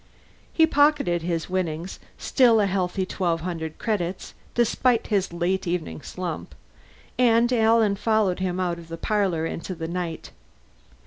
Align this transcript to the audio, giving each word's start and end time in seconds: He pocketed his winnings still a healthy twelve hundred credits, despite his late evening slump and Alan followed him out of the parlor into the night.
He 0.51 0.65
pocketed 0.65 1.21
his 1.21 1.47
winnings 1.47 1.99
still 2.17 2.59
a 2.59 2.65
healthy 2.65 3.05
twelve 3.05 3.41
hundred 3.41 3.77
credits, 3.77 4.33
despite 4.55 5.05
his 5.05 5.31
late 5.31 5.67
evening 5.67 6.01
slump 6.01 6.55
and 7.19 7.53
Alan 7.53 7.95
followed 7.95 8.39
him 8.39 8.59
out 8.59 8.79
of 8.79 8.87
the 8.87 8.97
parlor 8.97 9.45
into 9.45 9.75
the 9.75 9.87
night. 9.87 10.31